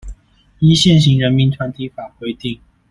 [0.57, 2.59] 依現行人民團體法規定